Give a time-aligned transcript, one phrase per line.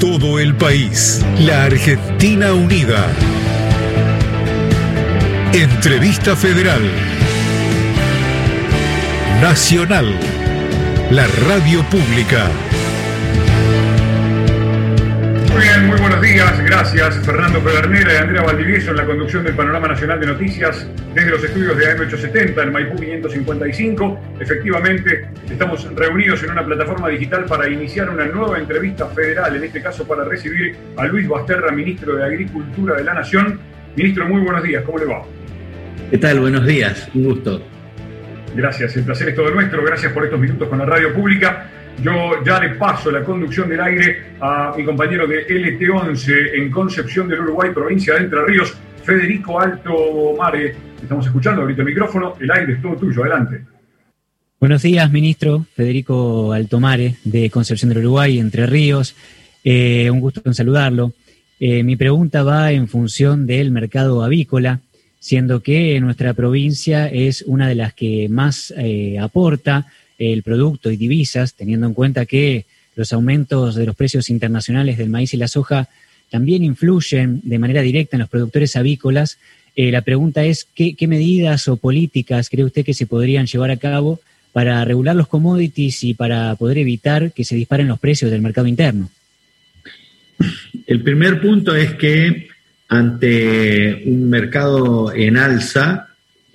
[0.00, 1.20] todo el país.
[1.38, 3.06] La Argentina Unida.
[5.52, 6.80] Entrevista Federal.
[9.42, 10.18] Nacional.
[11.10, 12.50] La radio pública.
[15.50, 16.64] Muy bien, muy buenos días.
[16.64, 21.30] Gracias Fernando Pedernera y Andrea Valdivieso en la conducción del Panorama Nacional de Noticias desde
[21.30, 24.20] los estudios de AM870 en Maipú 555.
[24.38, 29.82] Efectivamente, estamos reunidos en una plataforma digital para iniciar una nueva entrevista federal, en este
[29.82, 33.58] caso para recibir a Luis Basterra, ministro de Agricultura de la Nación.
[33.96, 34.84] Ministro, muy buenos días.
[34.84, 35.22] ¿Cómo le va?
[36.12, 36.40] ¿Qué tal?
[36.40, 37.08] Buenos días.
[37.12, 37.60] Un gusto.
[38.54, 39.82] Gracias, el placer es todo nuestro.
[39.84, 41.70] Gracias por estos minutos con la radio pública.
[42.02, 47.28] Yo ya le paso la conducción del aire a mi compañero de LT11 en Concepción
[47.28, 50.74] del Uruguay, provincia de Entre Ríos, Federico Alto Mare.
[51.02, 53.64] Estamos escuchando ahorita el micrófono, el aire es todo tuyo, adelante.
[54.58, 59.14] Buenos días, ministro Federico Altomare, de Concepción del Uruguay, Entre Ríos.
[59.62, 61.12] Eh, un gusto en saludarlo.
[61.58, 64.80] Eh, mi pregunta va en función del mercado avícola,
[65.18, 69.86] siendo que nuestra provincia es una de las que más eh, aporta
[70.20, 75.08] el producto y divisas, teniendo en cuenta que los aumentos de los precios internacionales del
[75.08, 75.88] maíz y la soja
[76.30, 79.38] también influyen de manera directa en los productores avícolas.
[79.74, 83.78] Eh, la pregunta es, ¿qué, medidas o políticas cree usted que se podrían llevar a
[83.78, 84.20] cabo
[84.52, 88.66] para regular los commodities y para poder evitar que se disparen los precios del mercado
[88.66, 89.10] interno?
[90.86, 92.48] El primer punto es que
[92.88, 96.08] ante un mercado en alza,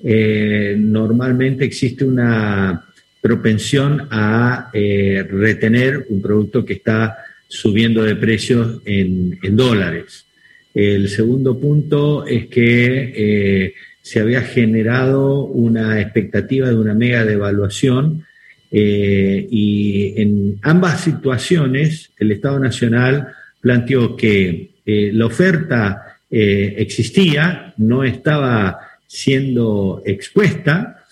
[0.04, 2.86] eh, normalmente existe una
[3.26, 10.28] propensión a eh, retener un producto que está subiendo de precios en, dólares.
[10.76, 18.28] El segundo punto es que eh, se había generado una expectativa de una mega devaluación
[18.70, 23.30] eh, y en ambas situaciones el Estado Nacional
[23.60, 31.05] planteó que la oferta existía, no estaba siendo expuesta,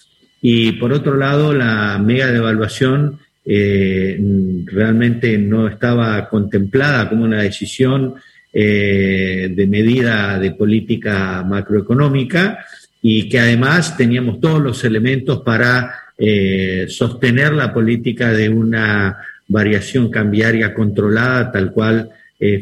[0.46, 4.20] y por otro lado, la mega devaluación eh,
[4.66, 8.16] realmente no estaba contemplada como una decisión
[8.52, 12.60] eh, de medida de política macroeconómica
[13.02, 19.16] y que además teníamos todos los elementos para eh, sostener la política de una
[19.48, 22.10] variación cambiaria controlada tal cual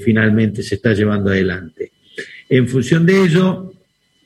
[0.03, 1.91] finalmente se está llevando adelante.
[2.47, 3.74] En función de ello,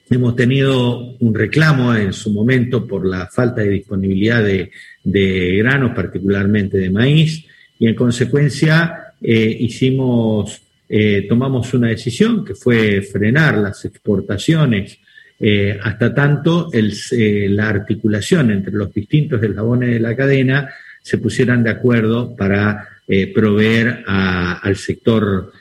[0.08, 6.78] Hemos tenido un reclamo en su momento por la falta de disponibilidad de, granos, particularmente
[6.78, 7.44] de maíz,
[7.80, 15.00] y en consecuencia eh, hicimos, eh, tomamos una decisión que fue frenar las exportaciones
[15.40, 20.70] eh, hasta tanto la articulación entre los distintos eslabones de la cadena
[21.02, 22.88] se pusieran de acuerdo para
[23.34, 25.52] proveer al sector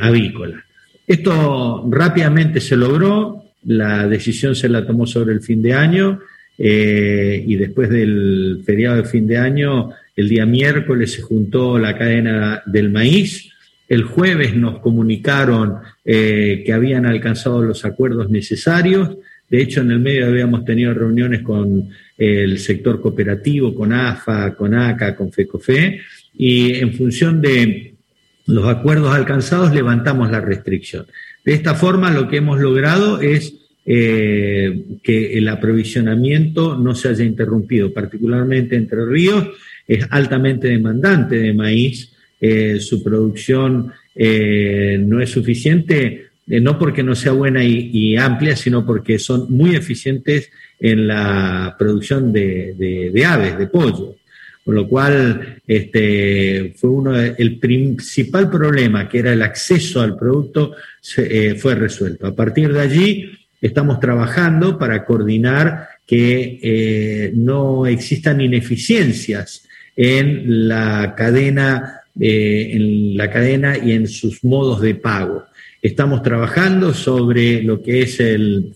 [0.00, 0.62] avícola.
[1.06, 6.20] Esto rápidamente se logró, la decisión se la tomó sobre el fin de año
[6.62, 11.96] eh, y después del feriado de fin de año, el día miércoles se juntó la
[11.96, 13.50] cadena del maíz.
[13.88, 19.16] El jueves nos comunicaron eh, que habían alcanzado los acuerdos necesarios.
[19.48, 21.88] De hecho, en el medio habíamos tenido reuniones con
[22.18, 26.00] el sector cooperativo, con AFA, con ACA, con FECOFE,
[26.34, 27.94] y en función de
[28.46, 31.06] los acuerdos alcanzados levantamos la restricción.
[31.44, 33.54] De esta forma, lo que hemos logrado es
[33.86, 39.48] eh, que el aprovisionamiento no se haya interrumpido, particularmente Entre Ríos,
[39.88, 47.14] es altamente demandante de maíz, eh, su producción eh, no es suficiente, no porque no
[47.14, 53.66] sea buena y, amplia, sino porque son muy eficientes en la producción de aves, de
[53.66, 54.19] pollo.
[54.64, 60.74] Con lo cual, este, fue uno el principal problema, que era el acceso al producto,
[61.16, 62.26] eh, fue resuelto.
[62.26, 69.66] A partir de allí, estamos trabajando para coordinar que eh, no existan ineficiencias
[69.96, 75.44] en la cadena, eh, en la cadena y en sus modos de pago.
[75.80, 78.74] Estamos trabajando sobre lo que es el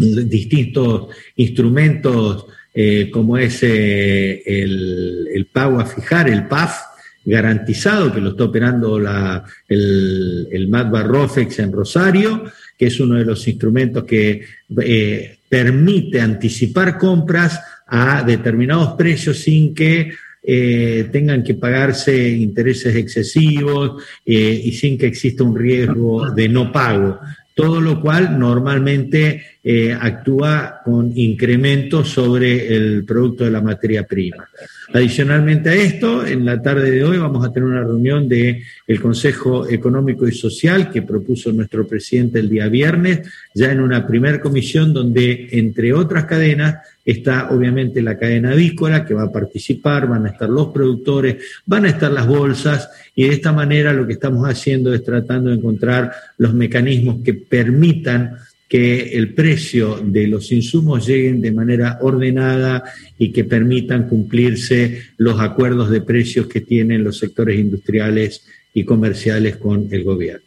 [0.00, 2.46] distintos instrumentos
[2.82, 6.74] eh, como es eh, el, pago a fijar, el PAF,
[7.22, 12.44] garantizado, que lo está operando la, el, el Rofex en Rosario,
[12.78, 14.40] que es uno de los instrumentos que
[14.82, 24.72] eh, permite anticipar compras a determinados precios sin que tengan que pagarse intereses excesivos y
[24.72, 27.20] sin que exista un riesgo de no pago.
[27.54, 34.48] Todo lo cual normalmente eh, actúa con incrementos sobre el producto de la materia prima.
[34.92, 39.00] Adicionalmente a esto, en la tarde de hoy vamos a tener una reunión del el
[39.00, 43.20] Consejo Económico y Social que propuso nuestro presidente el día viernes,
[43.54, 49.14] ya en una primer comisión donde, entre otras cadenas, está obviamente la cadena avícola que
[49.14, 51.36] va a participar, van a estar los productores,
[51.66, 55.50] van a estar las bolsas y de esta manera lo que estamos haciendo es tratando
[55.50, 58.38] de encontrar los mecanismos que permitan
[58.70, 62.84] que el precio de los insumos lleguen de manera ordenada
[63.18, 69.56] y que permitan cumplirse los acuerdos de precios que tienen los sectores industriales y comerciales
[69.56, 70.46] con el gobierno.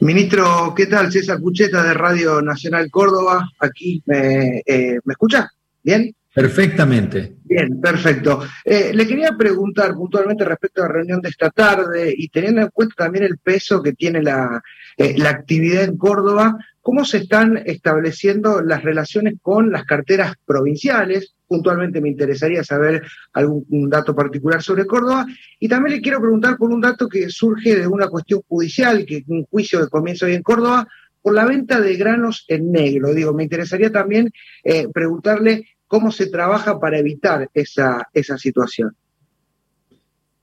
[0.00, 1.10] Ministro, ¿qué tal?
[1.10, 3.50] César Cucheta de Radio Nacional Córdoba.
[3.58, 5.50] Aquí, ¿me, eh, ¿me escucha?
[5.82, 6.14] ¿Bien?
[6.34, 7.36] Perfectamente.
[7.44, 8.46] Bien, perfecto.
[8.64, 12.68] Eh, le quería preguntar puntualmente respecto a la reunión de esta tarde y teniendo en
[12.68, 14.62] cuenta también el peso que tiene la,
[15.00, 21.32] eh, la actividad en Córdoba, ¿cómo se están estableciendo las relaciones con las carteras provinciales?
[21.48, 23.02] Puntualmente me interesaría saber
[23.32, 25.24] algún dato particular sobre Córdoba.
[25.58, 29.24] Y también le quiero preguntar por un dato que surge de una cuestión judicial, que
[29.28, 30.86] un juicio que comienza hoy en Córdoba,
[31.22, 33.14] por la venta de granos en negro.
[33.14, 34.30] Digo, me interesaría también
[34.62, 38.94] eh, preguntarle cómo se trabaja para evitar esa, esa situación.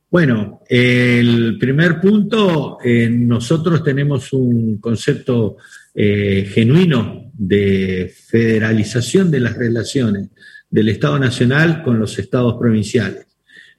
[0.09, 5.57] Bueno, el primer punto, eh, nosotros tenemos un concepto
[5.94, 10.30] eh, genuino de federalización de las relaciones
[10.69, 13.25] del Estado Nacional con los estados provinciales.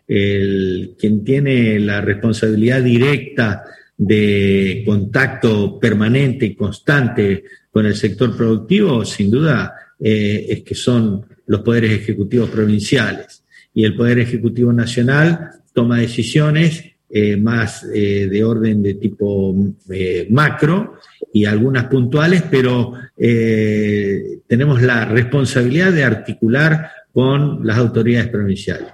[0.06, 3.64] El, quien tiene la responsabilidad directa
[3.96, 11.24] de contacto permanente y constante con el sector productivo, sin duda, eh, es que son
[11.46, 13.44] los poderes ejecutivos provinciales.
[13.72, 19.54] Y el Poder Ejecutivo Nacional toma decisiones eh, más eh, de orden de tipo
[19.88, 20.94] eh, macro
[21.32, 28.90] y algunas puntuales, pero tenemos la responsabilidad de articular con las autoridades provinciales.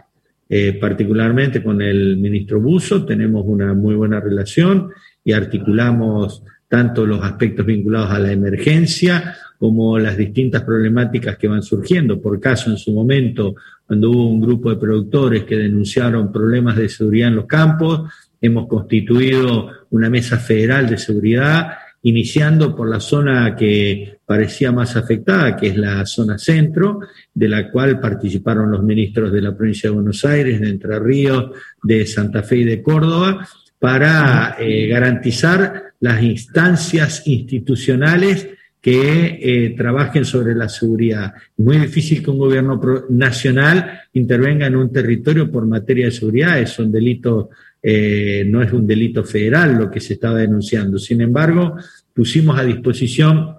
[0.81, 4.91] particularmente con el ministro Buzo tenemos una muy buena relación
[5.25, 11.63] y articulamos tanto los aspectos vinculados a la emergencia como las distintas problemáticas que van
[11.63, 12.21] surgiendo.
[12.21, 13.55] Por caso, en su momento,
[13.87, 18.11] cuando hubo un grupo de productores que denunciaron problemas de seguridad en los campos,
[18.41, 21.73] hemos constituido una mesa federal de seguridad,
[22.03, 27.01] iniciando por la zona que parecía más afectada, que es la zona centro,
[27.33, 31.51] de la cual participaron los ministros de la provincia de Buenos Aires, de Entre Ríos,
[31.83, 33.47] de Santa Fe y de Córdoba,
[33.79, 38.49] para eh, garantizar las instancias institucionales
[38.85, 41.33] que eh, trabajen sobre la seguridad.
[41.57, 42.79] Es muy difícil que un gobierno
[43.09, 47.49] nacional intervenga en un territorio por materia de seguridad, es un delito,
[47.83, 50.99] eh, no es un delito federal lo que se estaba denunciando.
[50.99, 51.77] Sin embargo,
[52.13, 53.57] pusimos a disposición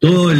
[0.00, 0.36] todas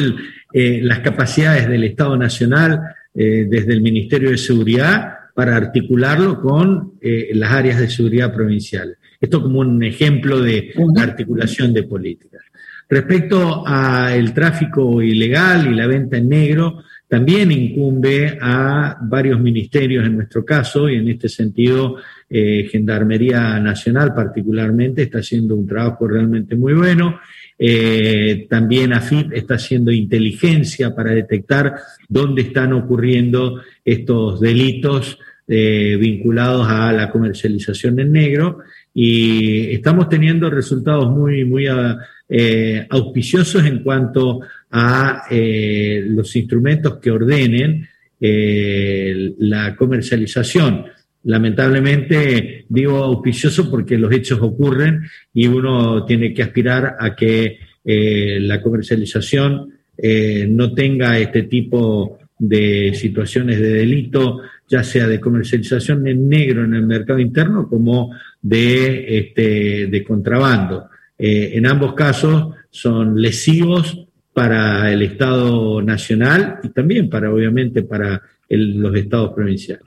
[0.52, 2.80] eh, las capacidades del Estado Nacional
[3.14, 8.98] desde el Ministerio de Seguridad para articularlo con las áreas de seguridad provinciales.
[9.20, 12.42] Esto como un ejemplo de articulación de políticas.
[12.90, 20.16] Respecto al tráfico ilegal y la venta en negro, también incumbe a varios ministerios en
[20.16, 21.98] nuestro caso, y en este sentido,
[22.28, 27.20] eh, Gendarmería Nacional particularmente está haciendo un trabajo realmente muy bueno.
[27.56, 31.74] Eh, también AFIP está haciendo inteligencia para detectar
[32.08, 35.16] dónde están ocurriendo estos delitos
[35.46, 38.60] eh, vinculados a la comercialización en negro
[38.94, 41.66] y estamos teniendo resultados muy, muy
[42.32, 47.88] eh, auspiciosos en cuanto a eh, los instrumentos que ordenen
[48.20, 50.84] eh, la comercialización.
[51.24, 55.00] Lamentablemente digo auspicioso porque los hechos ocurren
[55.34, 59.72] y uno tiene que aspirar a que la comercialización
[60.48, 66.74] no tenga este tipo de situaciones de delito, ya sea de comercialización en negro en
[66.74, 70.89] el mercado interno como de, este, de contrabando.
[71.22, 78.22] Eh, en ambos casos son lesivos para el Estado nacional y también para, obviamente, para
[78.48, 79.84] los estados provinciales.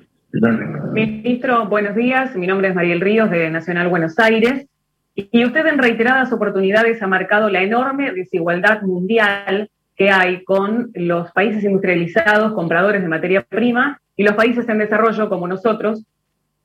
[0.93, 2.35] Ministro, buenos días.
[2.35, 4.67] Mi nombre es Mariel Ríos de Nacional Buenos Aires.
[5.15, 11.31] Y usted en reiteradas oportunidades ha marcado la enorme desigualdad mundial que hay con los
[11.31, 16.03] países industrializados, compradores de materia prima, y los países en desarrollo como nosotros.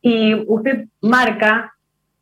[0.02, 1.72] Y usted marca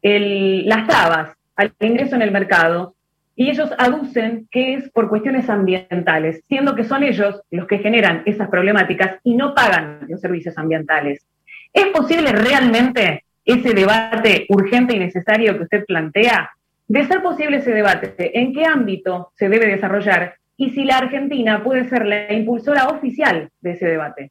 [0.00, 2.94] las trabas al ingreso en el mercado
[3.34, 8.22] y ellos aducen que es por cuestiones ambientales, siendo que son ellos los que generan
[8.24, 11.26] esas problemáticas y no pagan los servicios ambientales.
[11.72, 16.50] ¿Es posible realmente ese debate urgente y necesario que usted plantea
[16.88, 20.36] De ser posible ese debate, ¿en qué ámbito se debe desarrollar?
[20.56, 24.30] Y si la Argentina puede ser la impulsora oficial de ese debate.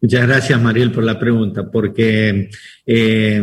[0.00, 2.48] Muchas gracias, Mariel, por la pregunta, porque
[2.86, 3.42] eh,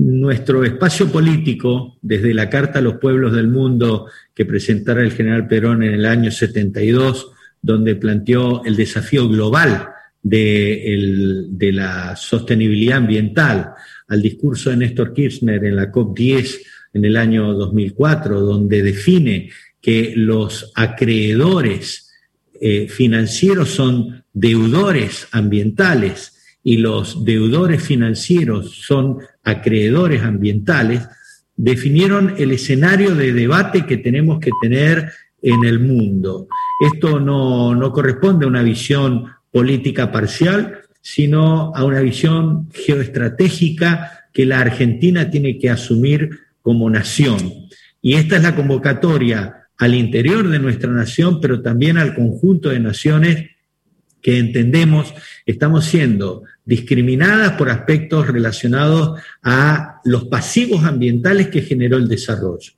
[0.00, 5.46] nuestro espacio político, desde la Carta a los Pueblos del Mundo que presentara el general
[5.46, 9.88] Perón en el año 72, donde planteó el desafío global
[10.22, 13.72] de, la sostenibilidad ambiental,
[14.08, 16.60] al discurso de Néstor Kirchner en la COP10
[16.94, 19.50] en el año 2004, donde define
[19.82, 22.10] que los acreedores
[22.58, 31.08] eh, financieros son deudores ambientales y los deudores financieros son acreedores ambientales,
[31.56, 35.10] definieron el escenario de debate que tenemos que tener
[35.42, 36.48] en el mundo.
[36.92, 44.46] Esto no, no corresponde a una visión política parcial, sino a una visión geoestratégica que
[44.46, 47.68] la Argentina tiene que asumir como nación.
[48.02, 52.80] Y esta es la convocatoria al interior de nuestra nación, pero también al conjunto de
[52.80, 53.50] naciones
[54.22, 55.12] que entendemos
[55.46, 62.72] estamos siendo discriminadas por aspectos relacionados a los pasivos ambientales que generó el desarrollo.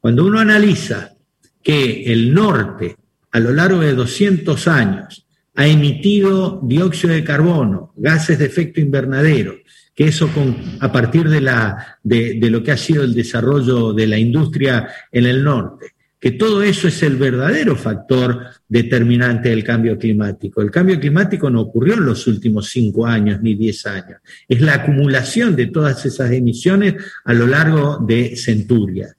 [0.00, 1.14] Cuando uno analiza
[1.62, 2.96] que el norte,
[3.32, 5.26] a lo largo de 200 años,
[5.56, 9.56] ha emitido dióxido de carbono, gases de efecto invernadero,
[9.94, 14.06] que eso con, a partir de, la, de, lo que ha sido el desarrollo de
[14.06, 19.98] la industria en el norte, que todo eso es el verdadero factor determinante del cambio
[19.98, 20.62] climático.
[20.62, 24.74] El cambio climático no ocurrió en los últimos cinco años ni diez años, es la
[24.74, 26.94] acumulación de todas esas emisiones
[27.24, 29.16] a lo largo de centurias.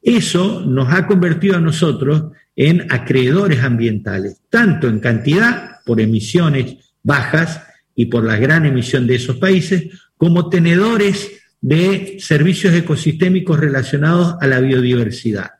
[0.00, 7.62] Eso nos ha convertido a nosotros en acreedores ambientales, tanto en cantidad por emisiones bajas
[7.94, 14.46] y por la gran emisión de esos países, como tenedores de servicios ecosistémicos relacionados a
[14.46, 15.57] la biodiversidad.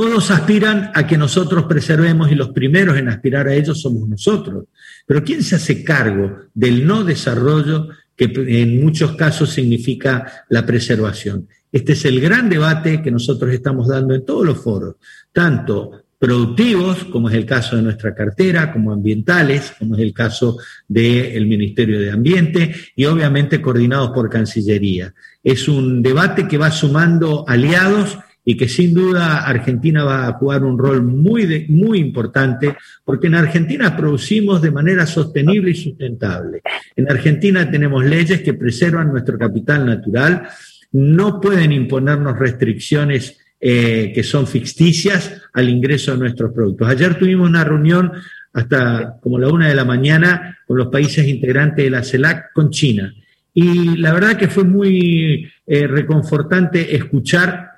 [0.00, 4.64] Todos aspiran a que nosotros preservemos y los primeros en aspirar a ello somos nosotros.
[5.04, 11.48] Pero ¿quién se hace cargo del no desarrollo que en muchos casos significa la preservación?
[11.70, 14.94] Este es el gran debate que nosotros estamos dando en todos los foros,
[15.34, 20.56] tanto productivos, como es el caso de nuestra cartera, como ambientales, como es el caso
[20.88, 25.12] del Ministerio de Ambiente, y obviamente coordinados por Cancillería.
[25.44, 30.64] Es un debate que va sumando aliados y que sin duda Argentina va a jugar
[30.64, 36.62] un rol muy, muy importante, porque en Argentina producimos de manera sostenible y sustentable.
[36.96, 40.48] En Argentina tenemos leyes que preservan nuestro capital natural,
[40.92, 46.88] no pueden imponernos restricciones eh, que son ficticias al ingreso de nuestros productos.
[46.88, 48.10] Ayer tuvimos una reunión
[48.52, 52.70] hasta como la una de la mañana con los países integrantes de la CELAC con
[52.70, 53.14] China.
[53.52, 57.69] Y la verdad que fue muy eh, reconfortante escuchar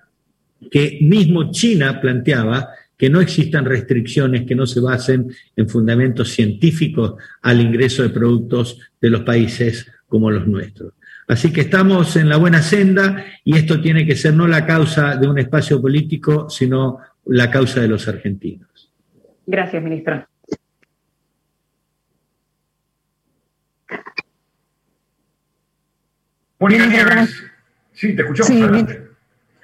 [0.70, 7.14] que mismo China planteaba que no existan restricciones que no se basen en fundamentos científicos
[7.42, 10.92] al ingreso de productos de los países como los nuestros.
[11.26, 15.16] Así que estamos en la buena senda y esto tiene que ser no la causa
[15.16, 18.92] de un espacio político, sino la causa de los argentinos.
[19.46, 20.28] Gracias, ministra.
[26.58, 27.26] Mónica
[27.92, 28.88] Sí, te escuchamos.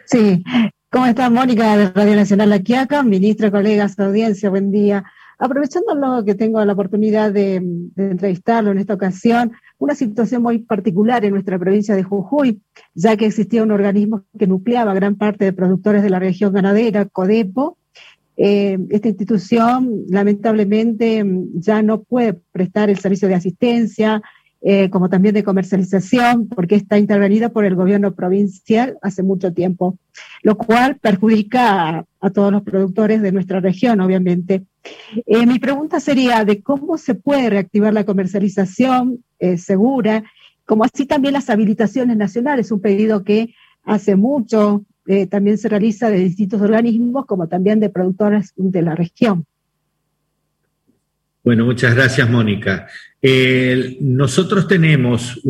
[0.05, 0.43] Sí,
[0.91, 3.03] ¿cómo estás, Mónica, de Radio Nacional La Quiaca?
[3.03, 5.05] Ministra, colegas, audiencia, buen día.
[5.39, 7.57] Aprovechando lo que tengo la oportunidad de,
[7.97, 12.61] entrevistarlo en esta ocasión, una situación muy particular en nuestra provincia de Jujuy,
[12.95, 17.05] ya que existía un organismo que nucleaba gran parte de productores de la región ganadera,
[17.05, 17.77] CODEPO.
[18.37, 24.23] Eh, esta institución lamentablemente ya no puede prestar el servicio de asistencia,
[24.61, 29.97] eh, como también de comercialización, porque está intervenida por el gobierno provincial hace mucho tiempo,
[30.43, 34.65] lo cual perjudica a, todos los productores de nuestra región, obviamente.
[35.27, 40.25] Eh, mi pregunta sería de cómo se puede reactivar la comercialización eh, segura,
[40.65, 44.85] como así también las habilitaciones nacionales, un pedido que hace mucho
[45.31, 49.47] también se realiza de distintos organismos, como también de productores de la región.
[51.49, 52.89] Bueno, muchas gracias, Mónica.
[54.03, 55.41] nosotros tenemos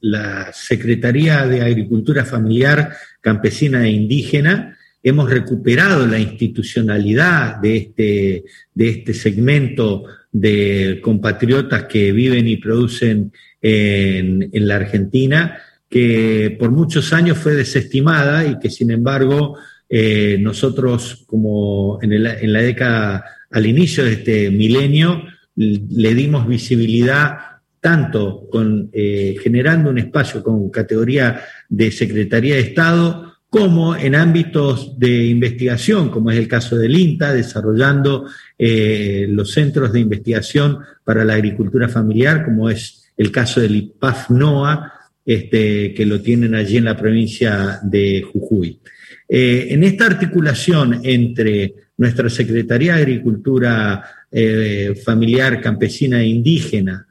[0.00, 4.74] la Secretaría de Agricultura Familiar Campesina e Indígena.
[5.02, 13.32] Hemos recuperado la institucionalidad de este, de este segmento de compatriotas que viven y producen
[13.60, 15.58] en, la Argentina,
[15.90, 19.58] que por muchos años fue desestimada y que sin embargo
[19.90, 25.22] eh, nosotros como en, en la década al inicio de este milenio
[25.54, 27.38] le dimos visibilidad
[27.80, 28.48] tanto
[28.92, 36.10] eh, generando un espacio con categoría de Secretaría de Estado, como en ámbitos de investigación,
[36.10, 38.26] como es el caso del INTA, desarrollando
[38.58, 44.92] eh, los centros de investigación para la agricultura familiar, como es el caso del IPAF-NOA,
[45.24, 48.80] este, que lo tienen allí en la provincia de Jujuy.
[49.28, 57.06] Eh, en esta articulación entre nuestra Secretaría de Agricultura eh, Familiar, Campesina e Indígena,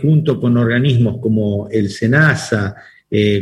[0.00, 2.76] junto con organismos como el SENASA,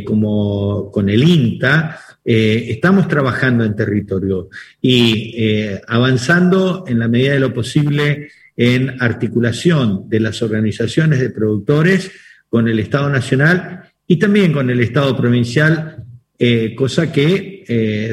[0.03, 4.49] como con el INTA, eh, estamos trabajando en territorio
[4.81, 11.29] y eh, avanzando en la medida de lo posible en articulación de las organizaciones de
[11.29, 12.11] productores
[12.49, 16.03] con el Estado Nacional y también con el Estado Provincial,
[16.39, 17.63] eh, cosa que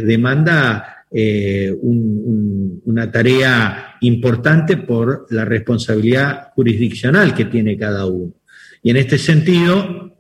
[0.05, 1.07] demanda
[2.85, 8.33] una tarea importante por la responsabilidad jurisdiccional que tiene cada uno.
[8.83, 10.17] Y en este sentido,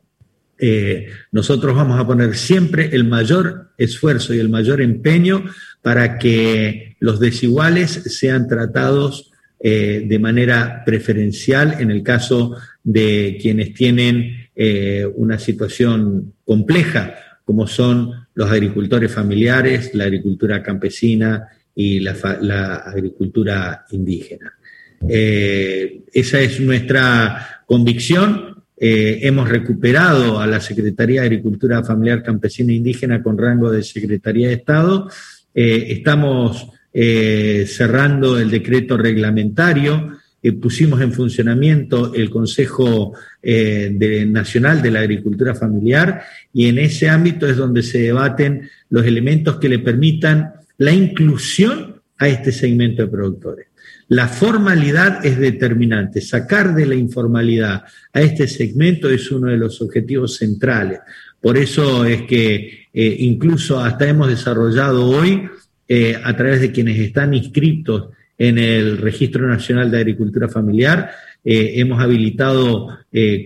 [0.58, 5.44] eh, nosotros vamos a poner siempre el mayor esfuerzo y el mayor empeño
[5.82, 13.74] para que los desiguales sean tratados eh, de manera preferencial en el caso de quienes
[13.74, 22.76] tienen eh, una situación compleja, como son los agricultores familiares, la agricultura campesina y la,
[22.84, 24.52] agricultura indígena.
[25.00, 28.52] esa es nuestra convicción
[28.84, 34.48] eh, hemos recuperado a la Secretaría de Agricultura Familiar Campesina Indígena con rango de Secretaría
[34.48, 35.08] de Estado.
[35.54, 40.18] Eh, estamos eh, cerrando el decreto reglamentario.
[40.60, 47.56] pusimos en funcionamiento el Consejo Nacional de la Agricultura Familiar y en ese ámbito es
[47.56, 53.66] donde se debaten los elementos que le permitan la inclusión a este segmento de productores.
[54.08, 56.20] La formalidad es determinante.
[56.20, 61.00] Sacar de la informalidad a este segmento es uno de los objetivos centrales.
[61.40, 65.48] Por eso es que eh, incluso hasta hemos desarrollado hoy,
[65.88, 71.10] eh, a través de quienes están inscritos en el Registro Nacional de Agricultura Familiar,
[71.44, 72.98] eh, hemos habilitado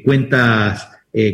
[0.04, 0.88] cuentas,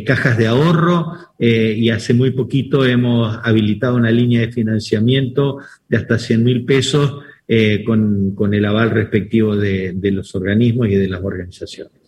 [0.05, 5.57] cajas de ahorro y hace muy poquito hemos habilitado una línea de financiamiento
[5.89, 10.87] de hasta 100 mil pesos eh, con, con, el aval respectivo de, de los organismos
[10.87, 12.02] y de las organizaciones.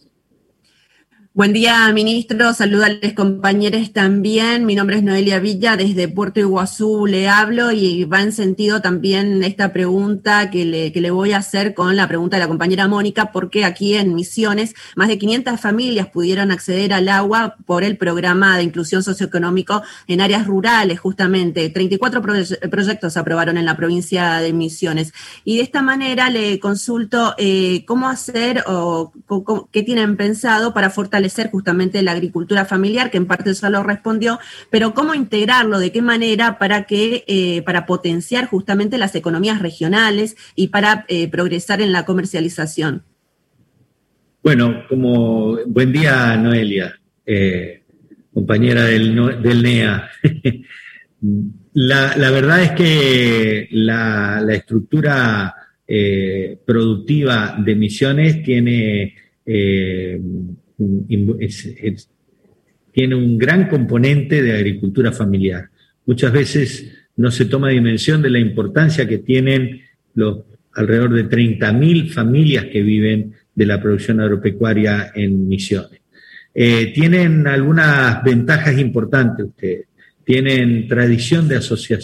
[1.35, 2.53] Buen día, ministro.
[2.53, 4.65] Saludos compañeros también.
[4.65, 9.43] Mi nombre es Noelia Villa, desde Puerto Iguazú le hablo y va en sentido también
[9.43, 12.87] esta pregunta que le, que le voy a hacer con la pregunta de la compañera
[12.87, 17.97] Mónica, porque aquí en Misiones más de 500 familias pudieron acceder al agua por el
[17.97, 21.69] programa de inclusión socioeconómico en áreas rurales, justamente.
[21.69, 25.13] 34 proyectos aprobaron en la provincia de Misiones.
[25.43, 29.11] Y de esta manera le consulto eh, cómo hacer o
[29.73, 33.83] qué tienen pensado para fortalecer ser justamente la agricultura familiar, que en parte ya lo
[33.83, 39.61] respondió, pero cómo integrarlo, de qué manera para que, eh, para potenciar justamente las economías
[39.61, 43.03] regionales y para eh, progresar en la comercialización.
[44.43, 47.81] Bueno, como buen día, Noelia, eh,
[48.33, 50.09] compañera del, NEA.
[51.73, 55.55] la, verdad es que la, la estructura
[56.65, 59.13] productiva de Misiones tiene
[62.91, 65.69] tiene un gran componente de agricultura familiar.
[66.05, 69.81] Muchas veces no se toma dimensión de la importancia que tienen
[70.13, 70.39] los
[70.75, 76.01] alrededor de 30.000 familias que viven de la producción agropecuaria en Misiones.
[76.53, 79.87] Eh, tienen algunas ventajas importantes ustedes.
[80.23, 81.61] Tienen tradición de,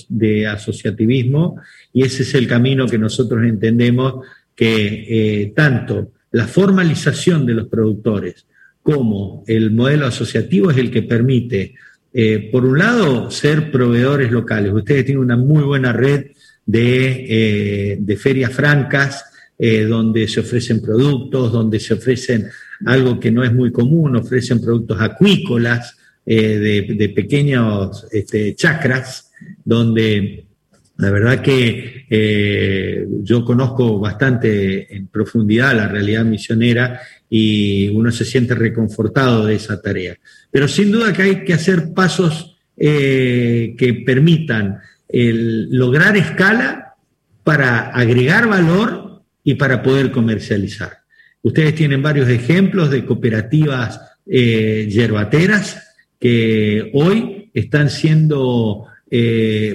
[0.10, 1.60] de, asociativismo
[1.92, 7.68] y ese es el camino que nosotros entendemos que eh, tanto la formalización de los
[7.68, 8.46] productores
[8.84, 11.76] cómo el modelo asociativo es el que permite,
[12.13, 14.74] eh, por un lado, ser proveedores locales.
[14.74, 16.28] Ustedes tienen una muy buena red
[16.65, 19.26] de, eh, ferias francas
[19.58, 22.48] eh, donde se ofrecen productos, donde se ofrecen
[22.86, 29.32] algo que no es muy común, ofrecen productos acuícolas de, pequeños este, chacras,
[29.65, 30.46] donde
[31.02, 38.24] la verdad que eh, yo conozco bastante en profundidad la realidad misionera y uno se
[38.24, 40.16] siente reconfortado de esa tarea.
[40.52, 44.78] Pero sin duda que hay que hacer pasos eh, que permitan
[45.12, 46.94] lograr escala
[47.44, 51.00] para agregar valor y para poder comercializar.
[51.42, 55.82] Ustedes tienen varios ejemplos de cooperativas eh, yerbateras
[56.20, 58.86] que hoy están siendo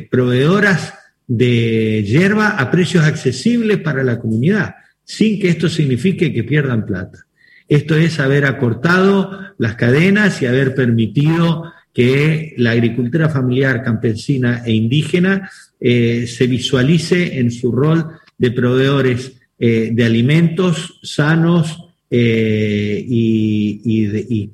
[0.08, 0.94] proveedoras
[1.26, 7.26] de hierba a precios accesibles para la comunidad, sin que esto signifique que pierdan plata.
[7.68, 14.72] Esto es haber acortado las cadenas y haber permitido que la agricultura familiar campesina e
[14.72, 18.04] indígena eh, se visualice en su rol
[18.36, 24.50] de proveedores eh, de alimentos sanos eh, y,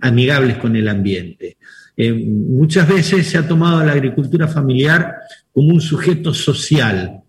[0.00, 1.58] amigables con el ambiente.
[1.98, 5.14] muchas veces se ha tomado la agricultura familiar
[5.58, 7.20] como un sujeto social.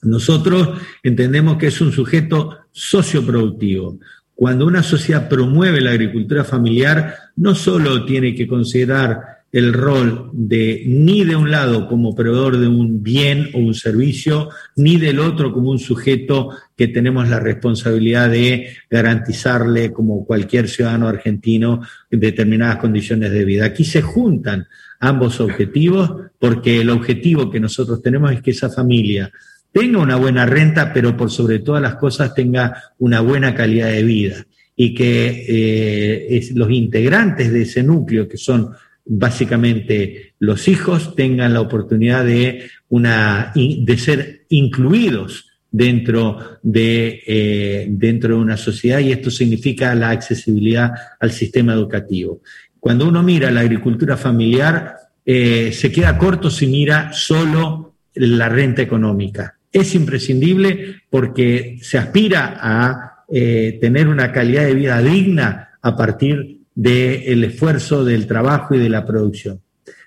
[0.00, 0.70] Nosotros
[1.02, 3.98] entendemos que es un sujeto socioproductivo,
[4.34, 10.82] cuando una sociedad promueve la agricultura familiar, no solo tiene que considerar el rol de
[10.86, 15.52] ni de un lado como proveedor de un bien o un servicio, ni del otro
[15.52, 21.80] como un sujeto que tenemos la responsabilidad de garantizarle, como cualquier ciudadano argentino,
[22.10, 23.64] determinadas condiciones de vida.
[23.64, 24.66] Aquí se juntan
[25.00, 29.30] ambos objetivos porque el objetivo que nosotros tenemos es que esa familia
[29.72, 34.02] tenga una buena renta, pero por sobre todas las cosas tenga una buena calidad de
[34.02, 38.70] vida y que eh, los integrantes de ese núcleo, que son
[39.08, 48.36] básicamente los hijos, tengan la oportunidad de, una, de ser incluidos dentro de, eh, dentro
[48.36, 52.40] de una sociedad y esto significa la accesibilidad al sistema educativo.
[52.78, 54.94] Cuando uno mira la agricultura familiar,
[55.24, 62.58] eh, se queda corto si mira solo la renta económica es imprescindible porque se aspira
[62.60, 68.78] a eh, tener una calidad de vida digna a partir del esfuerzo, del trabajo y
[68.78, 69.60] de la producción.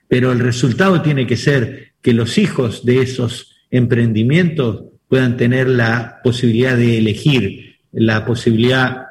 [0.07, 6.21] Pero el resultado tiene que ser que los hijos de esos emprendimientos puedan tener la
[6.23, 9.05] posibilidad de elegir, la posibilidad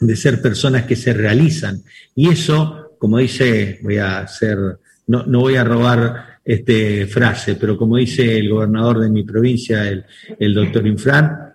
[0.00, 1.82] de ser personas que se realizan.
[2.14, 4.58] Y eso, como dice, voy a hacer,
[5.06, 9.88] no, no voy a robar este, frase, pero como dice el gobernador de mi provincia,
[9.88, 11.54] el, doctor Infran,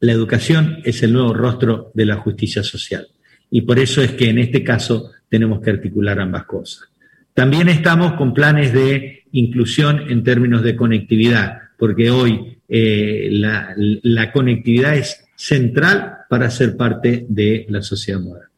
[0.00, 3.08] la educación es el nuevo rostro de la justicia social.
[3.54, 6.88] Y por eso es que en este caso tenemos que articular ambas cosas.
[7.34, 14.96] También estamos con planes de inclusión en términos de conectividad, porque hoy eh, la, conectividad
[14.96, 18.48] es central para ser parte de la sociedad moderna.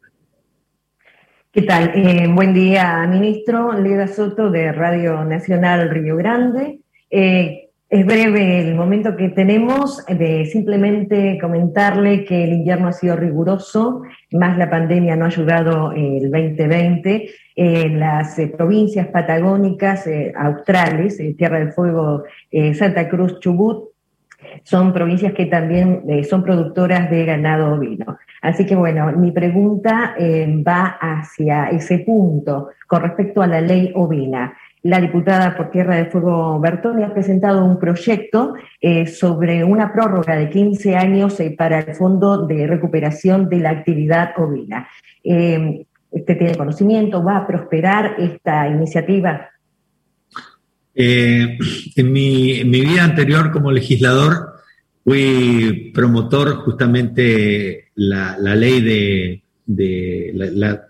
[1.51, 1.91] ¿Qué tal?
[1.93, 3.77] Eh, buen día, ministro.
[3.77, 6.79] Leda Soto de Radio Nacional Río Grande.
[7.09, 7.64] Eh,
[7.95, 14.01] es breve el momento que tenemos de simplemente comentarle que el invierno ha sido riguroso,
[14.31, 17.29] más la pandemia no ha ayudado el 2020.
[17.55, 22.23] En las eh, provincias patagónicas australes, Tierra del Fuego,
[22.73, 23.91] Santa Cruz, Chubut,
[24.63, 28.17] son provincias que también son productoras de ganado ovino.
[28.41, 33.91] Así que bueno, mi pregunta eh, va hacia ese punto con respecto a la ley
[33.95, 34.55] ovina.
[34.85, 40.35] La diputada por Tierra de Fuego Bertoni ha presentado un proyecto eh, sobre una prórroga
[40.35, 44.87] de 15 años eh, para el Fondo de Recuperación de la Actividad Ovina.
[45.23, 47.23] ¿Usted tiene conocimiento?
[47.23, 49.49] ¿Va a prosperar esta iniciativa?
[50.97, 54.55] en mi vida anterior como legislador
[55.05, 58.81] Fui promotor justamente la, la ley
[59.67, 60.87] de, la,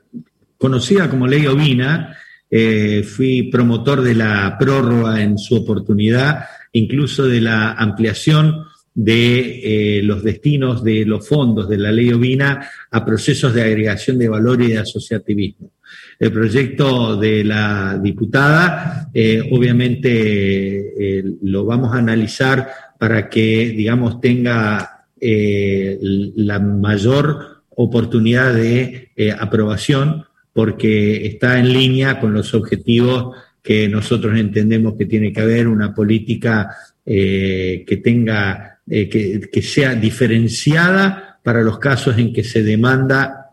[0.57, 2.15] conocida como ley ovina,
[2.49, 10.03] eh, fui promotor de la prórroga en su oportunidad, incluso de la ampliación de eh,
[10.03, 14.61] los destinos de los fondos de la ley ovina a procesos de agregación de valor
[14.61, 15.71] y de asociativismo.
[16.17, 25.07] El proyecto de la diputada, eh, obviamente lo vamos a analizar para que, digamos, tenga
[25.19, 30.24] la mayor oportunidad de aprobación
[30.55, 35.93] porque está en línea con los objetivos que nosotros entendemos que tiene que haber una
[35.93, 36.73] política
[37.05, 43.51] eh, que tenga, que, sea diferenciada para los casos en que se demanda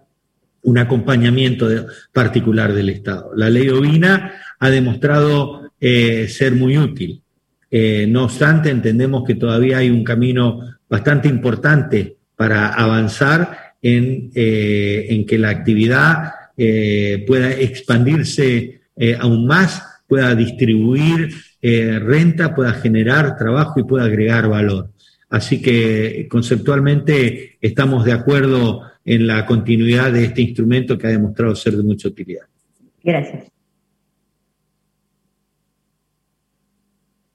[0.62, 1.68] un acompañamiento
[2.12, 3.32] particular del Estado.
[3.34, 7.20] La ley ovina ha demostrado ser muy útil.
[7.74, 10.60] Eh, no obstante, entendemos que todavía hay un camino
[10.90, 18.80] bastante importante para avanzar en, eh, que la actividad eh, pueda expandirse
[19.18, 24.90] aún más, pueda distribuir renta, pueda generar trabajo y pueda agregar valor.
[25.30, 31.54] Así que conceptualmente estamos de acuerdo en la continuidad de este instrumento que ha demostrado
[31.54, 32.44] ser de mucha utilidad.
[33.02, 33.52] Gracias.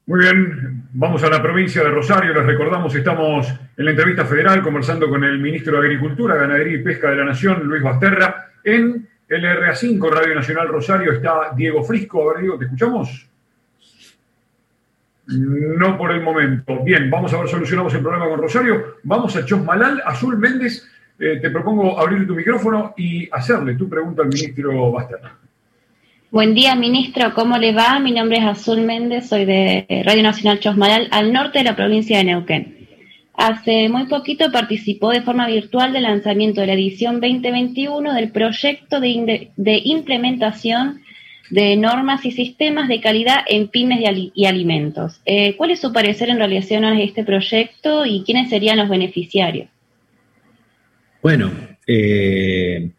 [0.05, 2.33] Muy bien, vamos a la provincia de Rosario.
[2.33, 6.83] Les recordamos, estamos en la entrevista federal conversando con el ministro de Agricultura, Ganadería y
[6.83, 8.51] Pesca de la Nación, Luis Basterra.
[8.67, 12.21] En el RA5, Radio Nacional Rosario, está Diego Frisco.
[12.29, 13.25] A ver, Diego, ¿te escuchamos?
[15.27, 16.83] No por el momento.
[16.83, 18.97] Bien, vamos a ver, solucionamos el problema con Rosario.
[19.03, 20.01] Vamos a Chosmalal.
[20.05, 20.85] Azul Méndez
[21.17, 25.21] eh, te propongo abrir tu micrófono y hacerle tu pregunta al ministro Baster.
[26.29, 27.33] Buen día, ministro.
[27.33, 28.01] ¿Cómo le va?
[28.01, 32.17] Mi nombre es Azul Méndez, soy de Radio Nacional Chosmalal, al norte de la provincia
[32.17, 32.76] de Neuquén.
[33.37, 38.99] Hace muy poquito participó de forma virtual del lanzamiento de la edición 2021 del proyecto
[38.99, 39.51] de,
[39.83, 41.03] implementación
[41.51, 43.99] de normas y sistemas de calidad en pymes
[44.33, 45.21] y, alimentos.
[45.23, 49.69] Eh, ¿Cuál es su parecer en relación a este proyecto y quiénes serían los beneficiarios?
[51.21, 51.51] Bueno,
[51.85, 52.89] eh,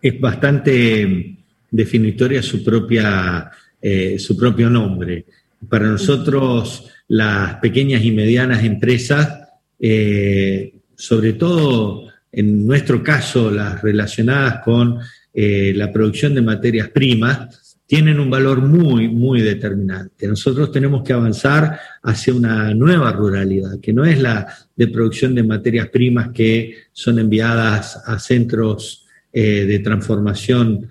[0.00, 1.36] es bastante
[1.70, 3.50] definitoria su, propia,
[3.82, 5.26] eh, su propio nombre.
[5.68, 14.62] Para nosotros, las pequeñas y medianas empresas, eh, sobre todo en nuestro caso, las relacionadas
[14.64, 14.98] con
[15.36, 20.26] la producción de materias primas, tienen un valor muy, muy determinante.
[20.26, 25.42] Nosotros tenemos que avanzar hacia una nueva ruralidad, que no es la de producción de
[25.42, 30.88] materias primas que son enviadas a centros eh, de transformación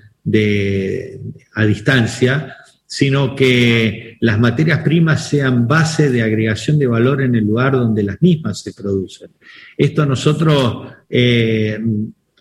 [1.55, 7.43] a distancia, sino que las materias primas sean base de agregación de valor en el
[7.43, 9.31] lugar donde las mismas se producen.
[9.77, 11.77] Esto a nosotros eh,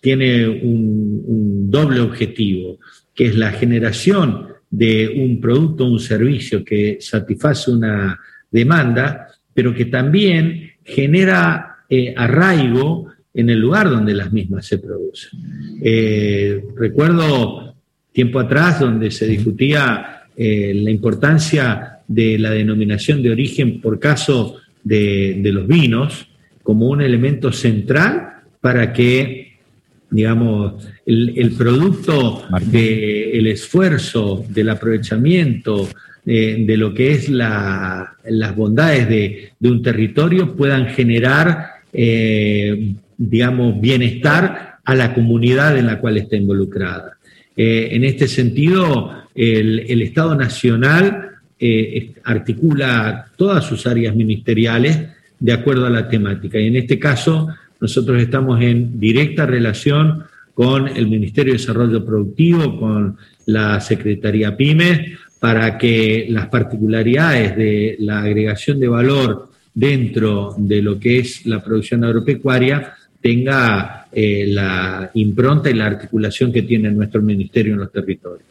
[0.01, 2.79] tiene un doble objetivo
[3.13, 8.17] que es la generación de un producto o un servicio que satisface una
[8.49, 15.33] demanda, pero que también genera eh, arraigo en el lugar donde las mismas se producen.
[15.83, 17.75] Eh, recuerdo
[18.13, 24.57] tiempo atrás donde se discutía eh, la importancia de la denominación de origen por caso
[24.85, 26.27] de los vinos
[26.63, 29.53] como un elemento central para que
[30.13, 30.75] digamos,
[31.07, 35.89] el, producto del esfuerzo, del aprovechamiento,
[36.25, 44.95] de, lo que es las bondades de, un territorio puedan generar, eh, digamos, bienestar a
[44.95, 47.17] la comunidad en la cual está involucrada.
[47.57, 54.99] Eh, en este sentido, el, Estado Nacional eh, articula todas sus áreas ministeriales
[55.39, 56.59] de acuerdo a la temática.
[56.59, 57.49] Y en este caso,
[57.81, 65.17] nosotros estamos en directa relación con el Ministerio de Desarrollo Productivo, con la Secretaría PYME,
[65.41, 71.63] para que las particularidades de la agregación de valor dentro de lo que es la
[71.63, 77.93] producción agropecuaria tenga eh, la impronta y la articulación que tiene nuestro ministerio en los
[77.93, 78.47] territorios.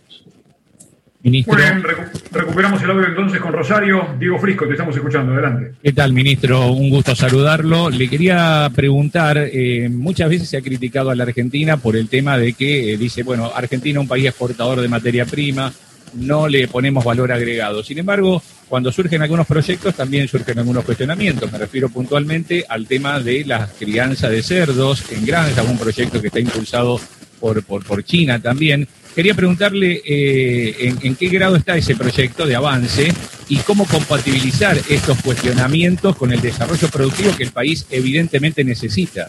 [1.24, 1.54] Ministro.
[1.54, 1.84] Muy bien,
[2.32, 4.08] recuperamos el audio entonces con Rosario.
[4.18, 5.34] Diego Frisco, te estamos escuchando.
[5.34, 5.74] Adelante.
[5.84, 6.72] ¿Qué tal, ministro?
[6.72, 7.92] Un gusto saludarlo.
[7.92, 12.40] Le quería preguntar, eh, muchas veces se ha criticado a la Argentina por el tema
[12.40, 15.72] de que eh, dice, bueno, Argentina es un país exportador de materia prima,
[16.16, 17.84] no le ponemos valor agregado.
[17.84, 21.52] Sin embargo, cuando surgen algunos proyectos también surgen algunos cuestionamientos.
[21.52, 26.28] Me refiero puntualmente al tema de la crianza de cerdos en granja, un proyecto que
[26.28, 26.98] está impulsado
[27.42, 28.88] por, por, China también.
[29.14, 33.12] Quería preguntarle eh, en, qué grado está ese proyecto de avance
[33.50, 39.28] y cómo compatibilizar estos cuestionamientos con el desarrollo productivo que el país evidentemente necesita.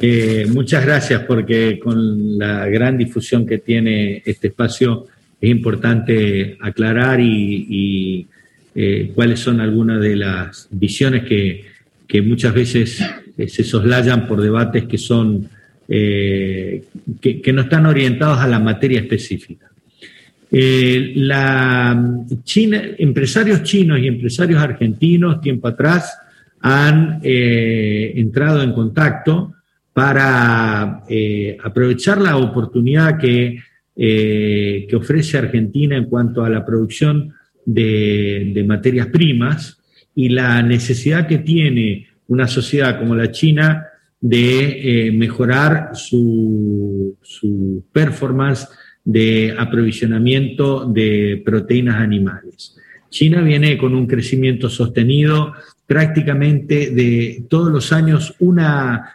[0.00, 5.08] Eh, muchas gracias porque con la gran difusión que tiene este espacio
[5.40, 8.26] es importante aclarar y,
[8.74, 11.68] eh, cuáles son algunas de las visiones que,
[12.22, 13.04] muchas veces
[13.46, 15.48] se soslayan por debates que son
[15.92, 16.84] eh,
[17.20, 19.68] que, no están orientados a la materia específica.
[20.52, 21.14] Eh,
[22.98, 26.16] empresarios chinos y empresarios argentinos tiempo atrás
[26.60, 29.54] han eh, entrado en contacto
[29.92, 31.02] para
[31.64, 33.60] aprovechar la oportunidad que,
[34.00, 37.34] que, ofrece Argentina en cuanto a la producción
[37.66, 39.78] de, materias primas
[40.14, 43.86] y la necesidad que tiene una sociedad como la China
[44.18, 47.16] de eh, mejorar su,
[47.92, 48.68] performance
[49.04, 52.76] de aprovisionamiento de proteínas animales.
[53.10, 55.52] China viene con un crecimiento sostenido
[55.86, 59.14] prácticamente de todos los años una,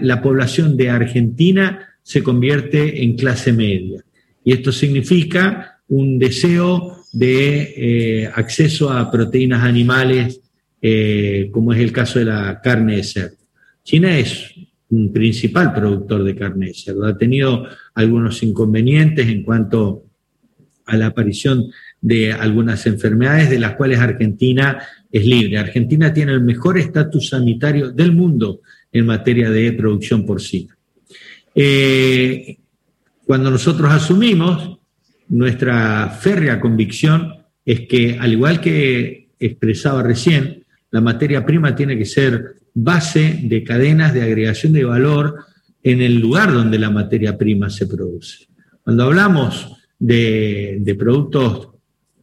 [0.00, 4.03] la población de Argentina se convierte en clase media.
[4.44, 10.40] Y esto significa un deseo de eh, acceso a proteínas animales,
[10.80, 13.36] eh, como es el caso de la carne de cerdo.
[13.82, 14.52] China es
[14.90, 17.06] un principal productor de carne de cerdo.
[17.06, 20.04] Ha tenido algunos inconvenientes en cuanto
[20.86, 24.78] a la aparición de algunas enfermedades de las cuales Argentina
[25.10, 25.58] es libre.
[25.58, 28.60] Argentina tiene el mejor estatus sanitario del mundo
[28.92, 30.76] en materia de producción porcina.
[31.54, 32.58] Eh,
[33.26, 34.78] cuando nosotros asumimos,
[35.28, 37.32] nuestra férrea convicción
[37.64, 43.64] es que, al igual que expresaba recién, la materia prima tiene que ser base de
[43.64, 45.36] cadenas de agregación de valor
[45.82, 48.46] en el lugar donde la materia prima se produce.
[48.82, 51.68] Cuando hablamos de, productos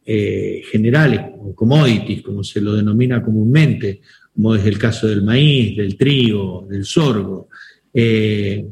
[0.04, 4.00] eh, generales, o commodities, como se lo denomina comúnmente,
[4.34, 7.48] como es el caso del maíz, del trigo, del sorgo,
[7.92, 8.64] eh,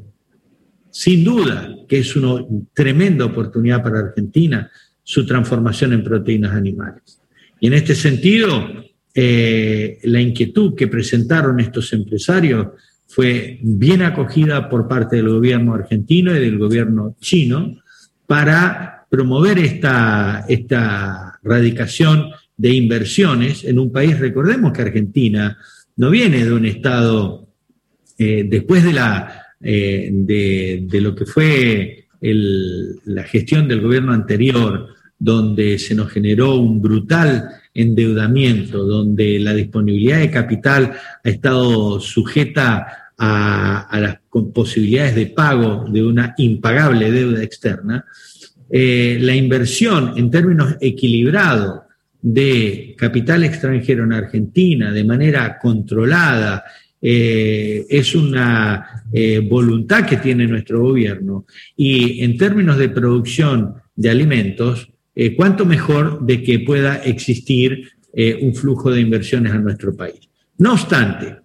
[0.91, 4.71] sin duda que es una tremenda oportunidad para Argentina
[5.03, 7.21] su transformación en proteínas animales.
[7.61, 8.69] Y en este sentido,
[9.15, 12.69] eh, la inquietud que presentaron estos empresarios
[13.07, 17.83] fue bien acogida por parte del gobierno argentino y del gobierno chino
[18.27, 25.59] para promover esta, esta radicación de inversiones en un país, recordemos que Argentina
[25.97, 27.49] no viene de un estado,
[28.17, 35.79] eh, después de, la, eh, de, lo que fue la gestión del gobierno anterior, donde
[35.79, 40.93] se nos generó un brutal endeudamiento, donde la disponibilidad de capital
[41.23, 44.19] ha estado sujeta a, las
[44.53, 48.07] posibilidades de pago de una impagable deuda externa,
[48.71, 51.81] eh, la inversión en términos equilibrados
[52.23, 56.65] de capital extranjero en Argentina de manera controlada
[57.03, 64.11] eh, es una eh, voluntad que tiene nuestro gobierno y en términos de producción de
[64.11, 67.89] alimentos eh, cuánto mejor de que pueda existir
[68.43, 70.19] un flujo de inversiones a nuestro país.
[70.59, 71.37] No obstante,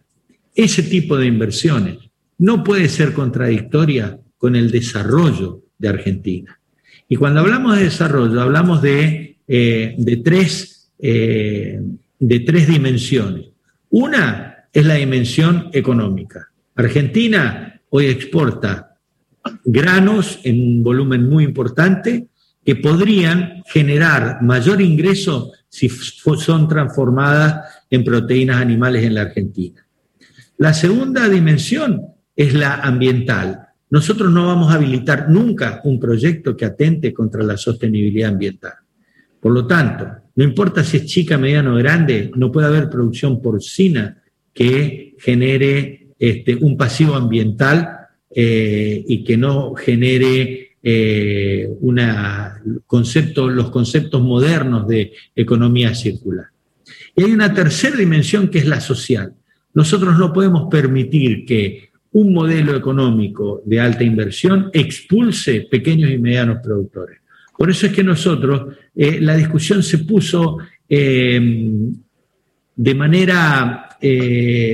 [0.55, 1.97] ese tipo de inversiones
[2.39, 6.59] no puede ser contradictoria con el desarrollo de Argentina.
[7.07, 13.49] Y cuando hablamos de desarrollo, hablamos de, de, tres, de tres dimensiones.
[13.91, 16.51] Una es la dimensión económica.
[16.75, 18.97] Argentina hoy exporta
[19.63, 22.27] granos en un volumen muy importante,
[22.63, 29.87] que podrían generar mayor ingreso si son transformadas en proteínas animales en la Argentina.
[30.57, 32.01] La segunda dimensión
[32.35, 33.67] es la ambiental.
[33.91, 38.73] Nosotros no vamos a habilitar nunca un proyecto que atente contra la sostenibilidad ambiental.
[39.39, 43.41] Por lo tanto, no importa si es chica, mediana o grande, no puede haber producción
[43.41, 44.21] porcina
[44.55, 47.89] que genere este, un pasivo ambiental
[48.33, 56.45] eh, y que no genere eh, una concepto, los conceptos modernos de economía circular.
[57.15, 59.33] Y hay una tercera dimensión que es la social.
[59.73, 66.59] Nosotros no podemos permitir que un modelo económico de alta inversión expulse pequeños y medianos
[66.63, 67.19] productores.
[67.57, 71.89] Por eso es que nosotros, eh, la discusión se puso de
[72.93, 73.94] manera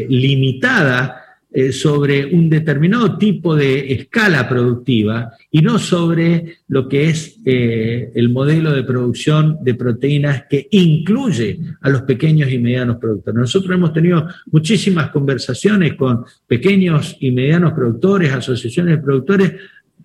[0.10, 1.22] limitada
[1.54, 8.10] eh, sobre un determinado tipo de escala productiva y no sobre lo que es eh,
[8.16, 13.38] el modelo de producción de proteínas que incluye a los pequeños y medianos productores.
[13.38, 19.52] Nosotros hemos tenido muchísimas conversaciones con pequeños y medianos productores, asociaciones de productores,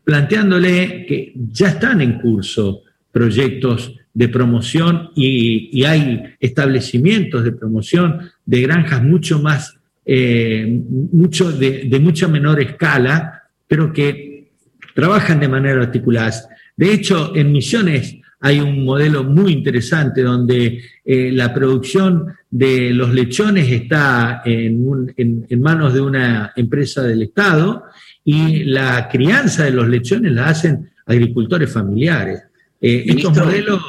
[0.02, 8.62] planteándole que ya están en curso proyectos de promoción y hay establecimientos de promoción de
[8.62, 9.76] granjas mucho más
[10.08, 14.52] eh, mucho de, mucha menor escala, pero que
[14.94, 16.30] trabajan de manera articulada.
[16.76, 23.12] De hecho, en Misiones hay un modelo muy interesante donde eh, la producción de los
[23.12, 27.86] lechones está en, manos de una empresa del Estado
[28.24, 32.42] y la crianza de los lechones la hacen agricultores familiares.
[32.80, 33.82] Eh, estos modelos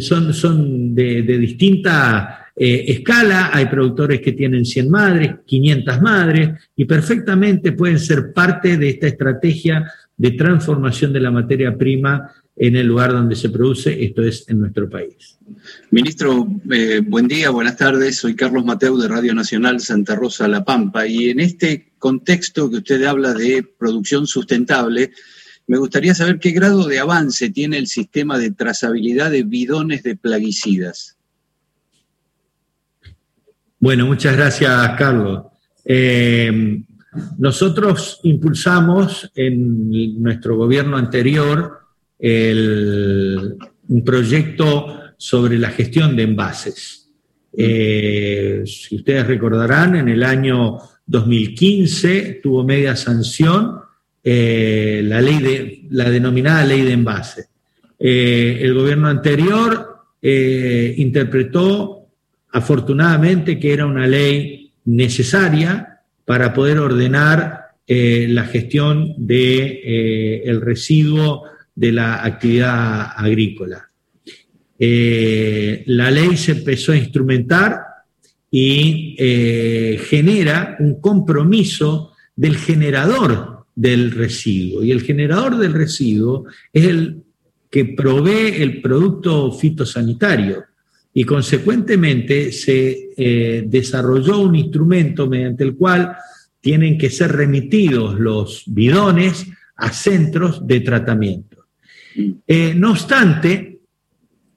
[0.00, 6.50] son, son de, de distinta eh, escala, hay productores que tienen 100 madres, 500 madres,
[6.76, 12.76] y perfectamente pueden ser parte de esta estrategia de transformación de la materia prima en
[12.76, 15.36] el lugar donde se produce, esto es en nuestro país.
[15.90, 18.18] Ministro, eh, buen día, buenas tardes.
[18.18, 22.76] Soy Carlos Mateu de Radio Nacional Santa Rosa La Pampa y en este contexto que
[22.76, 25.10] usted habla de producción sustentable,
[25.66, 30.14] me gustaría saber qué grado de avance tiene el sistema de trazabilidad de bidones de
[30.14, 31.13] plaguicidas.
[33.84, 35.42] Bueno, muchas gracias, Carlos.
[35.84, 36.80] Eh,
[37.36, 41.80] nosotros impulsamos en nuestro gobierno anterior
[42.18, 47.10] un proyecto sobre la gestión de envases.
[47.52, 53.80] Eh, si ustedes recordarán, en el año 2015 tuvo media sanción
[54.22, 57.50] eh, la, ley de, la denominada ley de envases.
[57.98, 59.90] el gobierno anterior
[60.22, 62.03] interpretó
[62.54, 70.58] afortunadamente que era una ley necesaria para poder ordenar eh, la gestión del de, eh,
[70.60, 71.42] residuo
[71.74, 73.90] de la actividad agrícola.
[74.78, 77.80] Eh, la ley se empezó a instrumentar
[78.48, 79.16] y
[80.08, 84.84] genera un compromiso del generador del residuo.
[84.84, 87.24] Y el generador del residuo es el
[87.68, 90.66] que provee el producto fitosanitario.
[91.14, 96.16] Y consecuentemente se eh, desarrolló un instrumento mediante el cual
[96.60, 99.46] tienen que ser remitidos los bidones
[99.76, 101.66] a centros de tratamiento.
[102.46, 103.78] Eh, no obstante,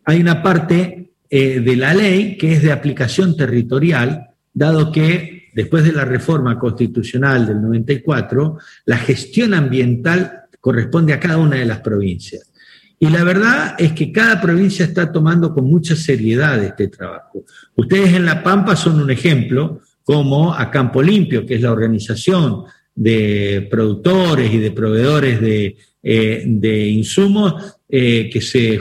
[0.05, 5.83] hay una parte eh, de la ley que es de aplicación territorial, dado que después
[5.83, 11.79] de la reforma constitucional del 94, la gestión ambiental corresponde a cada una de las
[11.79, 12.51] provincias.
[12.99, 17.43] Y la verdad es que cada provincia está tomando con mucha seriedad este trabajo.
[17.75, 22.63] Ustedes en La Pampa son un ejemplo, como a Campo Limpio, que es la organización
[22.95, 28.79] de productores y de proveedores de, eh, insumos, eh, que se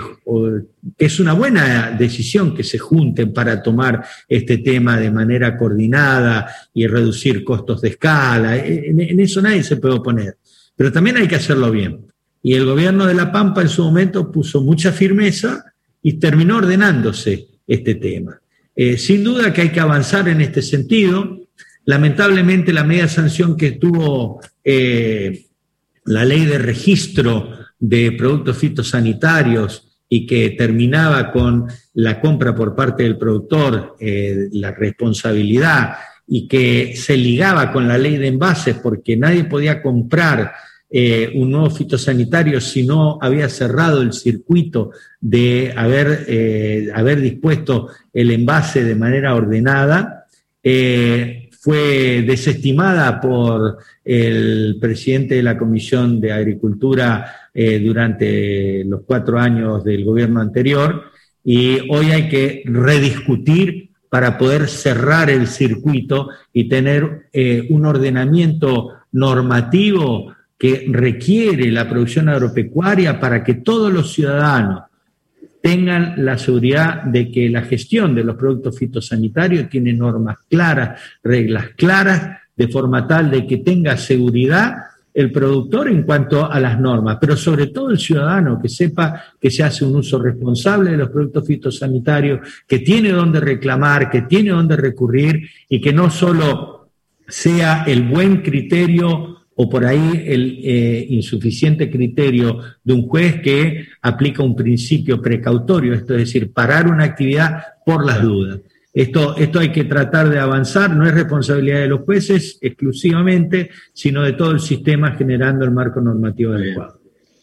[0.99, 6.87] es una buena decisión que se junten para tomar este tema de manera coordinada y
[6.87, 8.57] reducir costos de escala.
[8.57, 10.39] En, eso nadie se puede oponer.
[10.75, 12.07] Pero también hay que hacerlo bien.
[12.43, 15.65] Y el gobierno de La Pampa en su momento puso mucha firmeza
[16.03, 18.41] y terminó ordenándose este tema.
[18.75, 21.41] Eh, sin duda que hay que avanzar en este sentido.
[21.85, 25.47] Lamentablemente la media sanción que tuvo eh,
[26.05, 33.03] la ley de registro de productos fitosanitarios y que terminaba con la compra por parte
[33.03, 35.97] del productor, eh, la responsabilidad,
[36.29, 40.53] y que se ligaba con la ley de envases porque nadie podía comprar
[40.89, 47.89] eh, un nuevo fitosanitario si no había cerrado el circuito de haber, eh, haber dispuesto
[48.13, 50.27] el envase de manera ordenada
[51.67, 59.83] fue desestimada por el presidente de la Comisión de Agricultura eh, durante los cuatro años
[59.83, 61.07] del gobierno anterior
[61.43, 68.93] y hoy hay que rediscutir para poder cerrar el circuito y tener eh, un ordenamiento
[69.11, 74.85] normativo que requiere la producción agropecuaria para que todos los ciudadanos
[75.63, 81.71] tengan la seguridad de que la gestión de los productos fitosanitarios tiene normas claras, reglas
[81.77, 84.77] claras, de forma tal de que tenga seguridad
[85.13, 89.51] el productor en cuanto a las normas, pero sobre todo el ciudadano que sepa que
[89.51, 94.51] se hace un uso responsable de los productos fitosanitarios, que tiene donde reclamar, que tiene
[94.51, 96.91] donde recurrir y que no solo
[97.27, 103.87] sea el buen criterio o por ahí el eh, insuficiente criterio de un juez que
[104.03, 108.61] aplica un principio precautorio, esto es decir, parar una actividad por las dudas.
[108.93, 114.23] Esto, esto hay que tratar de avanzar, no es responsabilidad de los jueces exclusivamente, sino
[114.23, 117.01] de todo el sistema generando el marco normativo adecuado.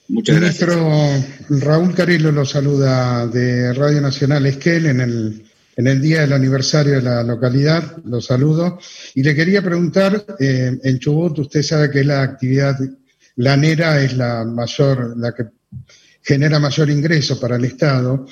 [0.08, 0.70] Muchas gracias.
[0.70, 5.44] Ministro Raúl Carrillo lo saluda de Radio Nacional Esquel en el
[5.76, 8.80] en el día del aniversario de la localidad, lo saludo.
[9.16, 12.78] Y le quería preguntar, eh, en Chubut usted sabe que la actividad
[13.38, 15.46] lanera es la mayor, la que
[16.22, 18.26] genera mayor ingreso para el Estado.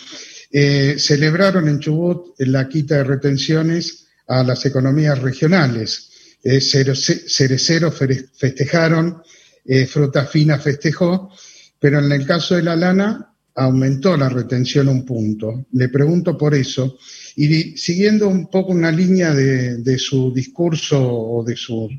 [0.51, 6.09] Eh, celebraron en Chubut la quita de retenciones a las economías regionales.
[6.43, 9.21] Eh, Cerecero festejaron,
[9.65, 11.31] eh, Fruta Fina festejó,
[11.79, 15.65] pero en el caso de la lana aumentó la retención un punto.
[15.73, 16.97] Le pregunto por eso
[17.43, 21.89] y siguiendo un poco una línea de, su discurso o de sus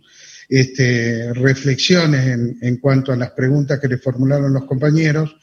[0.49, 5.35] este, reflexiones en, cuanto a las preguntas que le formularon los compañeros,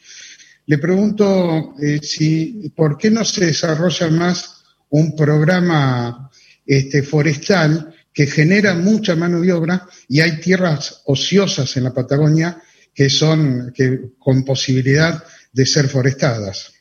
[0.67, 6.31] le pregunto eh, si por qué no se desarrolla más un programa
[6.65, 12.61] este, forestal que genera mucha mano de obra y hay tierras ociosas en la Patagonia
[12.93, 15.21] que son que, con posibilidad
[15.51, 16.78] de ser forestadas.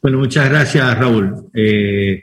[0.00, 1.50] Bueno, muchas gracias, Raúl.
[1.52, 2.22] Eh,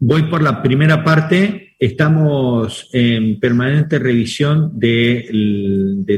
[0.00, 1.76] voy por la primera parte.
[1.78, 5.28] Estamos en permanente revisión de,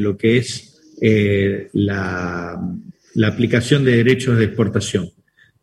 [0.00, 2.58] lo que es eh, la,
[3.26, 5.10] aplicación de derechos de exportación.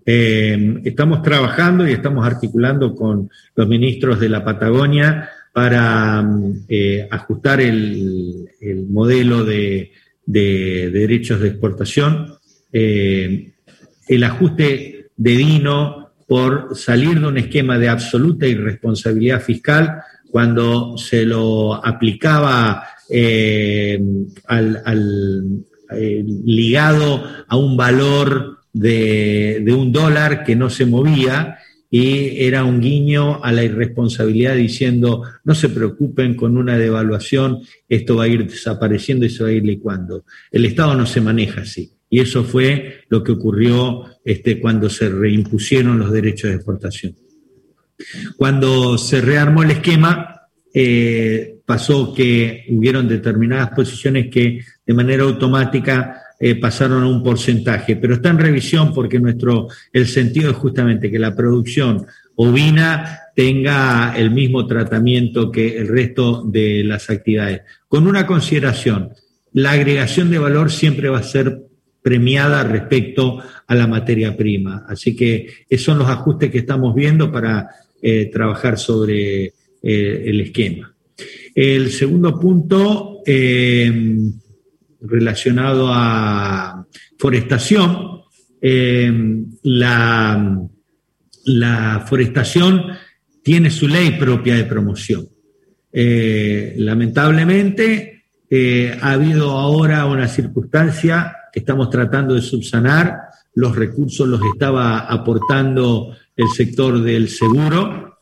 [0.06, 6.20] Eh, estamos trabajando y estamos articulando con los ministros de la Patagonia para
[7.10, 8.48] ajustar el,
[8.88, 9.94] modelo de,
[10.28, 12.38] derechos de exportación
[14.08, 21.26] el ajuste de Dino por salir de un esquema de absoluta irresponsabilidad fiscal cuando se
[21.26, 24.00] lo aplicaba eh,
[24.48, 31.58] al, eh, ligado a un valor de, de, un dólar que no se movía
[31.90, 38.18] y era un guiño a la irresponsabilidad diciendo no se preocupen con una devaluación, esto
[38.18, 40.26] va a ir desapareciendo y se va a ir licuando.
[40.52, 41.97] El Estado no se maneja así.
[42.10, 47.16] Y eso fue lo que ocurrió este, cuando se reimpusieron los derechos de exportación.
[48.38, 50.42] Cuando se rearmó el esquema,
[50.74, 57.96] eh, pasó que hubieron determinadas posiciones que de manera automática eh, pasaron a un porcentaje,
[57.96, 62.06] pero está en revisión porque nuestro, el sentido es justamente que la producción
[62.36, 67.62] ovina tenga el mismo tratamiento que el resto de las actividades.
[67.88, 69.14] Con una consideración,
[69.54, 71.67] la agregación de valor siempre va a ser
[72.08, 74.86] premiada respecto a la materia prima.
[74.88, 77.68] Así que esos son los ajustes que estamos viendo para
[78.02, 80.94] eh, trabajar sobre eh, el esquema.
[81.54, 83.22] El segundo punto,
[85.02, 86.86] relacionado a
[87.18, 88.22] forestación,
[88.62, 89.12] eh,
[89.64, 90.62] la,
[91.46, 92.84] la, forestación
[93.44, 95.28] tiene su ley propia de promoción.
[95.92, 103.20] Eh, lamentablemente, eh, ha habido ahora una circunstancia estamos tratando de subsanar,
[103.56, 108.20] los recursos los estaba aportando el sector del seguro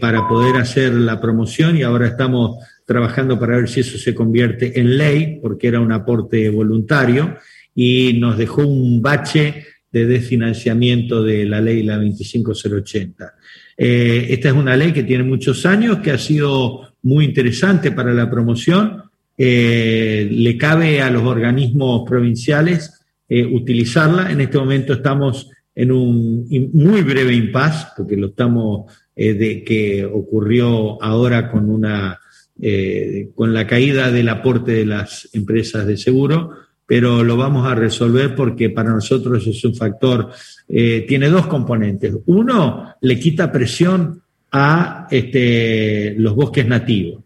[0.00, 4.78] para poder hacer la promoción y ahora estamos trabajando para ver si eso se convierte
[4.78, 7.36] en ley, porque era un aporte voluntario,
[7.74, 13.34] y nos dejó un bache de desfinanciamiento de la ley la 25080.
[13.76, 18.12] Eh, esta es una ley que tiene muchos años, que ha sido muy interesante para
[18.12, 19.02] la promoción.
[19.36, 24.30] Eh, le cabe a los organismos provinciales eh, utilizarla.
[24.30, 31.02] En este momento estamos en un muy breve impasse, porque lo estamos de que ocurrió
[31.02, 32.18] ahora con una
[32.64, 36.52] eh, con la caída del aporte de las empresas de seguro,
[36.86, 40.28] pero lo vamos a resolver porque para nosotros es un factor,
[40.68, 42.14] eh, tiene dos componentes.
[42.26, 44.22] Uno, le quita presión
[44.52, 47.21] a este, los bosques nativos,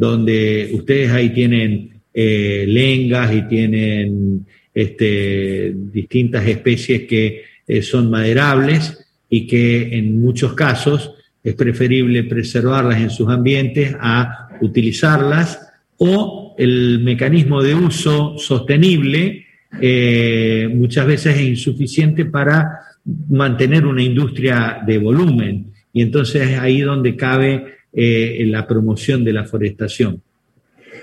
[0.00, 7.44] donde ustedes ahí tienen eh, lengas y tienen este, distintas especies que
[7.82, 8.98] son maderables
[9.28, 17.00] y que en muchos casos es preferible preservarlas en sus ambientes a utilizarlas, o el
[17.00, 19.46] mecanismo de uso sostenible
[19.80, 22.80] eh, muchas veces es insuficiente para
[23.28, 25.72] mantener una industria de volumen.
[25.92, 30.22] Y entonces es ahí donde cabe eh, la promoción de la forestación.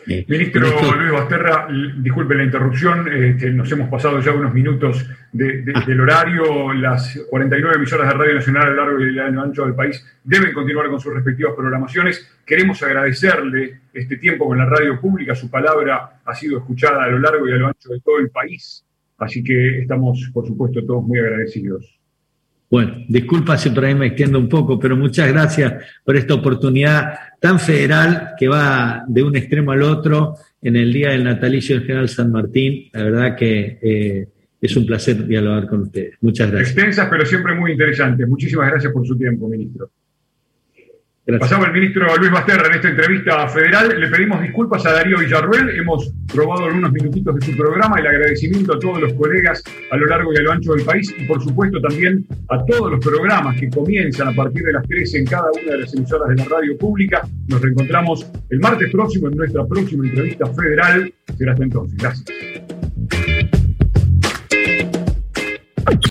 [0.07, 1.67] Ministro Luis Basterra,
[1.97, 5.85] disculpe la interrupción, este, nos hemos pasado ya unos minutos ah.
[5.85, 6.71] del horario.
[6.73, 10.05] Las 49 emisoras de Radio Nacional a lo largo y a lo ancho del país
[10.23, 12.25] deben continuar con sus respectivas programaciones.
[12.45, 15.35] Queremos agradecerle este tiempo con la radio pública.
[15.35, 18.29] Su palabra ha sido escuchada a lo largo y a lo ancho de todo el
[18.29, 18.85] país.
[19.17, 21.96] Así que estamos, por supuesto, todos muy agradecidos.
[22.69, 27.13] Bueno, disculpa si por ahí me extiendo un poco, pero muchas gracias por esta oportunidad
[27.39, 31.85] tan federal que va de un extremo al otro en el día del natalicio del
[31.85, 32.89] general San Martín.
[32.91, 34.27] La verdad que eh,
[34.59, 36.15] es un placer dialogar con ustedes.
[36.19, 36.71] Muchas gracias.
[36.71, 38.27] Extensas, pero siempre muy interesantes.
[38.27, 39.89] Muchísimas gracias por su tiempo, ministro.
[41.39, 43.99] Pasaba el ministro Luis Basterra en esta entrevista federal.
[43.99, 45.77] Le pedimos disculpas a Darío Villarruel.
[45.77, 47.99] Hemos robado algunos minutitos de su programa.
[47.99, 49.61] El agradecimiento a todos los colegas
[49.91, 52.91] a lo largo y a lo ancho del país y, por supuesto, también a todos
[52.91, 56.29] los programas que comienzan a partir de las 13 en cada una de las emisoras
[56.29, 57.27] de la radio pública.
[57.49, 61.13] Nos reencontramos el martes próximo en nuestra próxima entrevista federal.
[61.37, 61.97] Será hasta entonces.
[61.97, 62.86] Gracias.